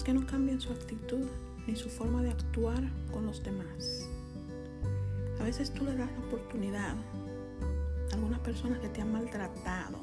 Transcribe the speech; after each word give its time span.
que 0.00 0.14
no 0.14 0.26
cambian 0.26 0.58
su 0.60 0.72
actitud 0.72 1.26
ni 1.66 1.76
su 1.76 1.90
forma 1.90 2.22
de 2.22 2.30
actuar 2.30 2.82
con 3.12 3.26
los 3.26 3.42
demás. 3.42 4.08
A 5.38 5.44
veces 5.44 5.72
tú 5.72 5.84
le 5.84 5.94
das 5.94 6.10
la 6.10 6.26
oportunidad 6.26 6.94
a 8.10 8.14
algunas 8.14 8.40
personas 8.40 8.78
que 8.78 8.88
te 8.88 9.02
han 9.02 9.12
maltratado, 9.12 9.98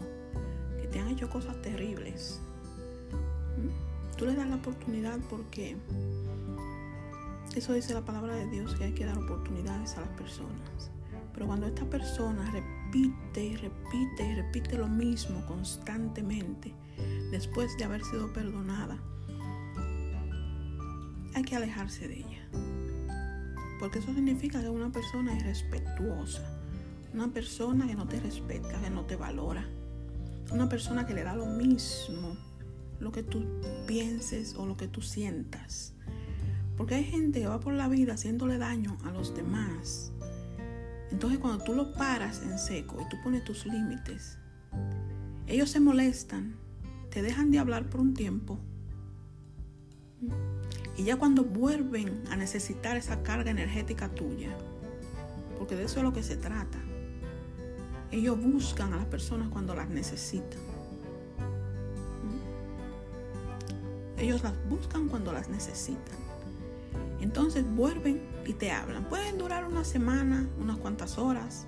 que 0.79 0.87
te 0.87 0.99
han 0.99 1.07
hecho 1.07 1.27
cosas 1.29 1.59
terribles. 1.63 2.39
¿Mm? 3.57 4.15
Tú 4.15 4.25
le 4.25 4.35
das 4.35 4.47
la 4.47 4.57
oportunidad 4.57 5.17
porque 5.29 5.75
eso 7.55 7.73
dice 7.73 7.93
la 7.95 8.05
palabra 8.05 8.35
de 8.35 8.47
Dios, 8.47 8.75
que 8.75 8.83
hay 8.83 8.93
que 8.93 9.05
dar 9.05 9.17
oportunidades 9.17 9.97
a 9.97 10.01
las 10.01 10.09
personas. 10.09 10.91
Pero 11.33 11.47
cuando 11.47 11.65
esta 11.65 11.85
persona 11.85 12.49
repite 12.51 13.43
y 13.43 13.55
repite 13.55 14.23
y 14.23 14.35
repite 14.35 14.77
lo 14.77 14.87
mismo 14.87 15.43
constantemente, 15.47 16.73
después 17.31 17.75
de 17.77 17.85
haber 17.85 18.03
sido 18.03 18.31
perdonada, 18.33 18.99
hay 21.33 21.43
que 21.43 21.55
alejarse 21.55 22.07
de 22.07 22.19
ella. 22.19 22.47
Porque 23.79 23.99
eso 23.99 24.13
significa 24.13 24.61
que 24.61 24.69
una 24.69 24.91
persona 24.91 25.33
es 25.33 25.43
irrespetuosa, 25.43 26.43
una 27.13 27.31
persona 27.31 27.87
que 27.87 27.95
no 27.95 28.07
te 28.07 28.19
respeta, 28.19 28.79
que 28.81 28.89
no 28.89 29.05
te 29.05 29.15
valora, 29.15 29.65
una 30.51 30.67
persona 30.67 31.05
que 31.05 31.13
le 31.13 31.23
da 31.23 31.35
lo 31.35 31.45
mismo 31.45 32.35
lo 32.99 33.11
que 33.11 33.23
tú 33.23 33.45
pienses 33.87 34.55
o 34.55 34.65
lo 34.65 34.75
que 34.75 34.87
tú 34.87 35.01
sientas. 35.01 35.93
Porque 36.77 36.95
hay 36.95 37.03
gente 37.05 37.39
que 37.39 37.47
va 37.47 37.59
por 37.59 37.73
la 37.73 37.87
vida 37.87 38.13
haciéndole 38.13 38.57
daño 38.57 38.97
a 39.05 39.11
los 39.11 39.35
demás. 39.35 40.11
Entonces 41.11 41.39
cuando 41.39 41.63
tú 41.63 41.73
lo 41.73 41.93
paras 41.93 42.41
en 42.43 42.57
seco 42.59 43.01
y 43.01 43.09
tú 43.09 43.17
pones 43.23 43.43
tus 43.43 43.65
límites, 43.65 44.37
ellos 45.47 45.69
se 45.69 45.79
molestan, 45.79 46.55
te 47.09 47.21
dejan 47.21 47.51
de 47.51 47.59
hablar 47.59 47.89
por 47.89 48.01
un 48.01 48.13
tiempo 48.13 48.59
y 50.99 51.05
ya 51.05 51.15
cuando 51.15 51.45
vuelven 51.45 52.23
a 52.29 52.35
necesitar 52.35 52.97
esa 52.97 53.23
carga 53.23 53.49
energética 53.49 54.09
tuya, 54.09 54.49
porque 55.57 55.77
de 55.77 55.85
eso 55.85 55.99
es 55.99 56.03
lo 56.03 56.11
que 56.11 56.23
se 56.23 56.35
trata, 56.35 56.77
ellos 58.11 58.37
buscan 58.37 58.91
a 58.91 58.97
las 58.97 59.05
personas 59.05 59.47
cuando 59.47 59.73
las 59.73 59.87
necesitan. 59.87 60.59
¿Mm? 62.25 64.19
Ellos 64.19 64.43
las 64.43 64.51
buscan 64.67 65.07
cuando 65.07 65.31
las 65.31 65.47
necesitan. 65.47 66.19
Entonces 67.21 67.63
vuelven 67.75 68.21
y 68.45 68.51
te 68.51 68.71
hablan. 68.71 69.05
Pueden 69.05 69.37
durar 69.37 69.63
una 69.63 69.85
semana, 69.85 70.49
unas 70.59 70.75
cuantas 70.79 71.17
horas, 71.17 71.65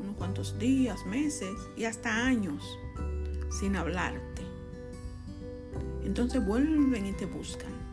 unos 0.00 0.14
cuantos 0.14 0.60
días, 0.60 1.04
meses 1.06 1.56
y 1.76 1.86
hasta 1.86 2.24
años 2.24 2.62
sin 3.50 3.74
hablarte. 3.74 4.42
Entonces 6.04 6.46
vuelven 6.46 7.04
y 7.06 7.12
te 7.14 7.26
buscan. 7.26 7.89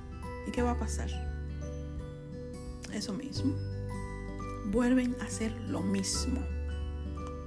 ¿Y 0.48 0.52
qué 0.52 0.62
va 0.62 0.72
a 0.72 0.80
pasar? 0.80 1.10
Eso 2.94 3.14
mismo. 3.14 3.54
Vuelven 4.72 5.16
a 5.20 5.26
hacer 5.26 5.52
lo 5.68 5.82
mismo. 5.82 6.40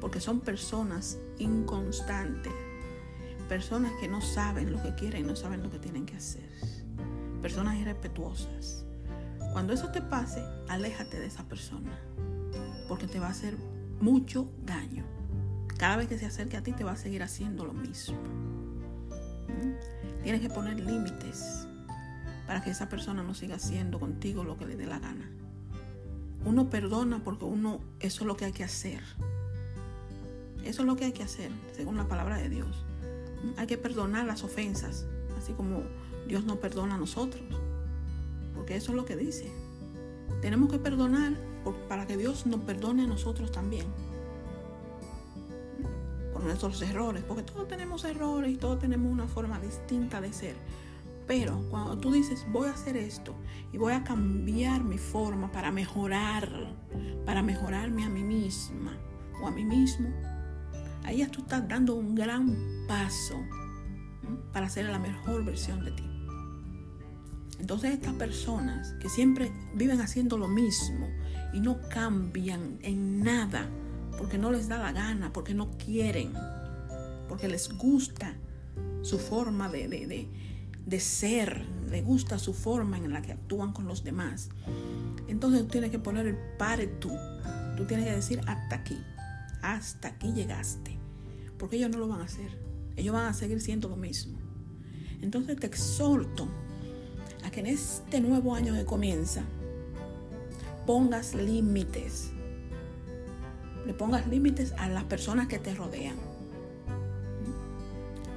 Porque 0.00 0.20
son 0.20 0.40
personas 0.40 1.18
inconstantes. 1.38 2.52
Personas 3.48 3.92
que 4.00 4.06
no 4.06 4.20
saben 4.20 4.70
lo 4.70 4.82
que 4.82 4.94
quieren, 4.94 5.26
no 5.26 5.34
saben 5.34 5.62
lo 5.62 5.70
que 5.70 5.78
tienen 5.78 6.04
que 6.04 6.16
hacer. 6.16 6.48
Personas 7.40 7.78
irrespetuosas. 7.78 8.84
Cuando 9.52 9.72
eso 9.72 9.90
te 9.90 10.02
pase, 10.02 10.44
aléjate 10.68 11.18
de 11.18 11.26
esa 11.26 11.48
persona. 11.48 11.98
Porque 12.86 13.06
te 13.06 13.18
va 13.18 13.28
a 13.28 13.30
hacer 13.30 13.56
mucho 14.00 14.52
daño. 14.64 15.04
Cada 15.78 15.96
vez 15.96 16.06
que 16.06 16.18
se 16.18 16.26
acerque 16.26 16.58
a 16.58 16.62
ti 16.62 16.72
te 16.72 16.84
va 16.84 16.92
a 16.92 16.96
seguir 16.96 17.22
haciendo 17.22 17.64
lo 17.64 17.72
mismo. 17.72 18.18
¿Mm? 19.48 20.22
Tienes 20.22 20.42
que 20.42 20.50
poner 20.50 20.78
límites 20.78 21.66
para 22.50 22.62
que 22.62 22.70
esa 22.70 22.88
persona 22.88 23.22
no 23.22 23.32
siga 23.32 23.54
haciendo 23.54 24.00
contigo 24.00 24.42
lo 24.42 24.58
que 24.58 24.66
le 24.66 24.74
dé 24.74 24.84
la 24.84 24.98
gana. 24.98 25.30
Uno 26.44 26.68
perdona 26.68 27.22
porque 27.22 27.44
uno, 27.44 27.78
eso 28.00 28.22
es 28.22 28.26
lo 28.26 28.36
que 28.36 28.46
hay 28.46 28.50
que 28.50 28.64
hacer. 28.64 29.00
Eso 30.64 30.82
es 30.82 30.86
lo 30.88 30.96
que 30.96 31.04
hay 31.04 31.12
que 31.12 31.22
hacer, 31.22 31.52
según 31.70 31.96
la 31.96 32.08
palabra 32.08 32.38
de 32.38 32.48
Dios. 32.48 32.84
Hay 33.56 33.68
que 33.68 33.78
perdonar 33.78 34.26
las 34.26 34.42
ofensas, 34.42 35.06
así 35.38 35.52
como 35.52 35.84
Dios 36.26 36.44
nos 36.44 36.56
perdona 36.56 36.96
a 36.96 36.98
nosotros. 36.98 37.44
Porque 38.56 38.74
eso 38.74 38.90
es 38.90 38.96
lo 38.96 39.04
que 39.04 39.14
dice. 39.14 39.48
Tenemos 40.42 40.72
que 40.72 40.80
perdonar 40.80 41.34
para 41.88 42.04
que 42.08 42.16
Dios 42.16 42.46
nos 42.46 42.62
perdone 42.62 43.04
a 43.04 43.06
nosotros 43.06 43.52
también. 43.52 43.86
Por 46.32 46.42
nuestros 46.42 46.82
errores, 46.82 47.22
porque 47.22 47.44
todos 47.44 47.68
tenemos 47.68 48.02
errores 48.04 48.50
y 48.50 48.56
todos 48.56 48.80
tenemos 48.80 49.12
una 49.12 49.28
forma 49.28 49.60
distinta 49.60 50.20
de 50.20 50.32
ser. 50.32 50.56
Pero 51.30 51.64
cuando 51.70 51.96
tú 51.96 52.10
dices, 52.10 52.44
voy 52.50 52.66
a 52.66 52.72
hacer 52.72 52.96
esto 52.96 53.36
y 53.72 53.78
voy 53.78 53.92
a 53.92 54.02
cambiar 54.02 54.82
mi 54.82 54.98
forma 54.98 55.52
para 55.52 55.70
mejorar, 55.70 56.74
para 57.24 57.40
mejorarme 57.40 58.02
a 58.02 58.08
mí 58.08 58.24
misma 58.24 58.98
o 59.40 59.46
a 59.46 59.52
mí 59.52 59.64
mismo, 59.64 60.08
ahí 61.04 61.18
ya 61.18 61.28
tú 61.28 61.42
estás 61.42 61.68
dando 61.68 61.94
un 61.94 62.16
gran 62.16 62.58
paso 62.88 63.36
para 64.52 64.68
ser 64.68 64.86
la 64.86 64.98
mejor 64.98 65.44
versión 65.44 65.84
de 65.84 65.92
ti. 65.92 66.02
Entonces 67.60 67.92
estas 67.92 68.14
personas 68.14 68.94
que 69.00 69.08
siempre 69.08 69.52
viven 69.76 70.00
haciendo 70.00 70.36
lo 70.36 70.48
mismo 70.48 71.06
y 71.52 71.60
no 71.60 71.78
cambian 71.90 72.80
en 72.82 73.22
nada 73.22 73.70
porque 74.18 74.36
no 74.36 74.50
les 74.50 74.66
da 74.66 74.78
la 74.78 74.90
gana, 74.90 75.32
porque 75.32 75.54
no 75.54 75.70
quieren, 75.78 76.32
porque 77.28 77.46
les 77.46 77.72
gusta 77.78 78.34
su 79.02 79.20
forma 79.20 79.68
de, 79.68 79.86
de, 79.86 80.28
de 80.86 81.00
ser, 81.00 81.64
le 81.90 82.02
gusta 82.02 82.38
su 82.38 82.52
forma 82.52 82.96
en 82.96 83.12
la 83.12 83.22
que 83.22 83.32
actúan 83.32 83.72
con 83.72 83.86
los 83.86 84.04
demás. 84.04 84.50
Entonces 85.28 85.62
tú 85.62 85.68
tienes 85.68 85.90
que 85.90 85.98
poner 85.98 86.26
el 86.26 86.36
pare 86.58 86.86
tú. 86.86 87.10
Tú 87.76 87.86
tienes 87.86 88.06
que 88.06 88.14
decir 88.14 88.40
hasta 88.46 88.76
aquí, 88.76 88.98
hasta 89.62 90.08
aquí 90.08 90.32
llegaste. 90.32 90.98
Porque 91.58 91.76
ellos 91.76 91.90
no 91.90 91.98
lo 91.98 92.08
van 92.08 92.20
a 92.20 92.24
hacer. 92.24 92.58
Ellos 92.96 93.14
van 93.14 93.26
a 93.26 93.32
seguir 93.32 93.60
siendo 93.60 93.88
lo 93.88 93.96
mismo. 93.96 94.38
Entonces 95.22 95.58
te 95.58 95.66
exhorto 95.66 96.48
a 97.44 97.50
que 97.50 97.60
en 97.60 97.66
este 97.66 98.20
nuevo 98.20 98.54
año 98.54 98.74
que 98.74 98.84
comienza 98.84 99.44
pongas 100.86 101.34
límites. 101.34 102.32
Le 103.86 103.94
pongas 103.94 104.26
límites 104.26 104.72
a 104.78 104.88
las 104.88 105.04
personas 105.04 105.48
que 105.48 105.58
te 105.58 105.74
rodean. 105.74 106.29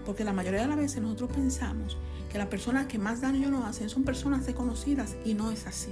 Porque 0.05 0.23
la 0.23 0.33
mayoría 0.33 0.61
de 0.61 0.67
las 0.67 0.77
veces 0.77 1.01
nosotros 1.01 1.31
pensamos 1.31 1.97
que 2.31 2.37
las 2.37 2.47
personas 2.47 2.87
que 2.87 2.97
más 2.97 3.21
daño 3.21 3.49
nos 3.49 3.65
hacen 3.65 3.89
son 3.89 4.03
personas 4.03 4.45
desconocidas 4.45 5.15
y 5.23 5.33
no 5.33 5.51
es 5.51 5.67
así. 5.67 5.91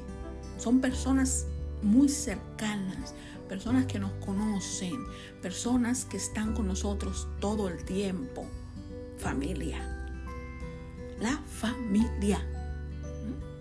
Son 0.57 0.81
personas 0.81 1.45
muy 1.81 2.09
cercanas, 2.09 3.15
personas 3.47 3.85
que 3.85 3.99
nos 3.99 4.11
conocen, 4.25 4.97
personas 5.41 6.05
que 6.05 6.17
están 6.17 6.53
con 6.53 6.67
nosotros 6.67 7.27
todo 7.39 7.69
el 7.69 7.83
tiempo. 7.85 8.45
Familia. 9.17 9.79
La 11.19 11.37
familia. 11.37 12.39
¿Mm? 13.27 13.51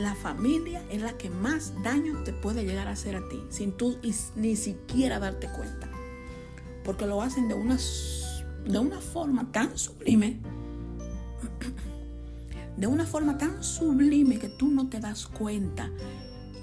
La 0.00 0.14
familia 0.14 0.84
es 0.90 1.02
la 1.02 1.16
que 1.16 1.30
más 1.30 1.72
daño 1.82 2.22
te 2.24 2.32
puede 2.32 2.64
llegar 2.64 2.88
a 2.88 2.92
hacer 2.92 3.16
a 3.16 3.28
ti, 3.28 3.44
sin 3.50 3.72
tú 3.72 3.98
ni 4.36 4.56
siquiera 4.56 5.18
darte 5.18 5.48
cuenta. 5.48 5.88
Porque 6.84 7.06
lo 7.06 7.22
hacen 7.22 7.48
de 7.48 7.54
una, 7.54 7.76
de 8.66 8.78
una 8.78 9.00
forma 9.00 9.50
tan 9.52 9.76
sublime 9.76 10.40
de 12.78 12.86
una 12.86 13.04
forma 13.04 13.36
tan 13.36 13.62
sublime 13.64 14.38
que 14.38 14.48
tú 14.48 14.70
no 14.70 14.88
te 14.88 15.00
das 15.00 15.26
cuenta. 15.26 15.90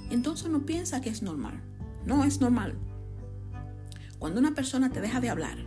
Entonces 0.09 0.49
no 0.49 0.65
piensa 0.65 1.01
que 1.01 1.09
es 1.09 1.21
normal. 1.21 1.61
No 2.05 2.23
es 2.23 2.39
normal. 2.39 2.75
Cuando 4.17 4.39
una 4.39 4.55
persona 4.55 4.89
te 4.91 5.01
deja 5.01 5.19
de 5.19 5.29
hablar 5.29 5.57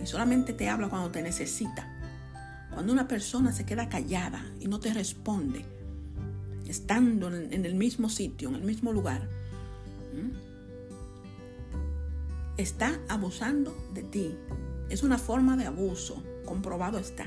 y 0.00 0.06
solamente 0.06 0.52
te 0.52 0.68
habla 0.68 0.88
cuando 0.88 1.10
te 1.10 1.22
necesita, 1.22 1.90
cuando 2.70 2.92
una 2.92 3.08
persona 3.08 3.50
se 3.52 3.64
queda 3.64 3.88
callada 3.88 4.44
y 4.60 4.68
no 4.68 4.78
te 4.78 4.92
responde, 4.92 5.64
estando 6.66 7.34
en 7.34 7.64
el 7.64 7.74
mismo 7.74 8.10
sitio, 8.10 8.50
en 8.50 8.56
el 8.56 8.62
mismo 8.62 8.92
lugar, 8.92 9.26
está 12.58 13.00
abusando 13.08 13.74
de 13.94 14.02
ti. 14.02 14.36
Es 14.88 15.02
una 15.02 15.18
forma 15.18 15.56
de 15.56 15.66
abuso, 15.66 16.22
comprobado 16.44 16.98
está. 16.98 17.26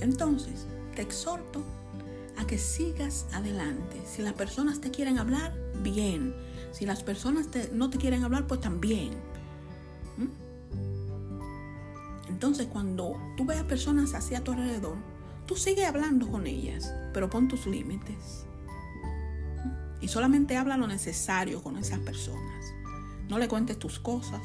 Entonces, 0.00 0.66
te 0.94 1.02
exhorto 1.02 1.62
a 2.36 2.46
que 2.46 2.58
sigas 2.58 3.26
adelante. 3.32 4.00
Si 4.06 4.22
las 4.22 4.34
personas 4.34 4.80
te 4.80 4.90
quieren 4.90 5.18
hablar, 5.18 5.54
bien. 5.82 6.34
Si 6.72 6.84
las 6.84 7.02
personas 7.02 7.48
no 7.72 7.90
te 7.90 7.98
quieren 7.98 8.22
hablar, 8.22 8.46
pues 8.46 8.60
también. 8.60 9.10
¿Mm? 10.18 10.28
Entonces, 12.28 12.66
cuando 12.66 13.16
tú 13.36 13.46
veas 13.46 13.64
personas 13.64 14.14
hacia 14.14 14.44
tu 14.44 14.52
alrededor, 14.52 14.96
tú 15.46 15.56
sigue 15.56 15.86
hablando 15.86 16.28
con 16.30 16.46
ellas, 16.46 16.92
pero 17.14 17.30
pon 17.30 17.48
tus 17.48 17.66
límites. 17.66 18.44
¿Mm? 19.64 20.04
Y 20.04 20.08
solamente 20.08 20.56
habla 20.56 20.76
lo 20.76 20.86
necesario 20.86 21.62
con 21.62 21.78
esas 21.78 22.00
personas. 22.00 22.75
No 23.28 23.38
le 23.38 23.48
cuentes 23.48 23.78
tus 23.78 23.98
cosas. 23.98 24.42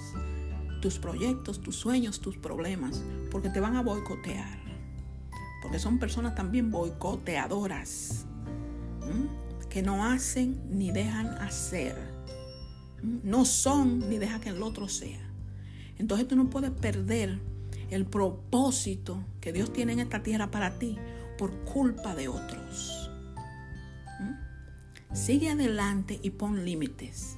tus 0.81 0.97
proyectos, 0.97 1.61
tus 1.61 1.75
sueños, 1.75 2.19
tus 2.19 2.37
problemas, 2.37 3.03
porque 3.29 3.49
te 3.49 3.59
van 3.59 3.75
a 3.75 3.83
boicotear. 3.83 4.59
Porque 5.61 5.79
son 5.79 5.99
personas 5.99 6.33
también 6.35 6.71
boicoteadoras, 6.71 8.25
que 9.69 9.83
no 9.83 10.03
hacen 10.03 10.59
ni 10.69 10.91
dejan 10.91 11.27
hacer. 11.27 11.95
No 13.23 13.45
son 13.45 14.09
ni 14.09 14.17
dejan 14.17 14.41
que 14.41 14.49
el 14.49 14.63
otro 14.63 14.89
sea. 14.89 15.21
Entonces 15.97 16.27
tú 16.27 16.35
no 16.35 16.49
puedes 16.49 16.71
perder 16.71 17.39
el 17.89 18.05
propósito 18.05 19.23
que 19.39 19.53
Dios 19.53 19.71
tiene 19.71 19.93
en 19.93 19.99
esta 19.99 20.23
tierra 20.23 20.49
para 20.49 20.79
ti 20.79 20.97
por 21.37 21.51
culpa 21.63 22.15
de 22.15 22.27
otros. 22.27 23.09
Sigue 25.13 25.49
adelante 25.49 26.19
y 26.23 26.31
pon 26.31 26.65
límites. 26.65 27.37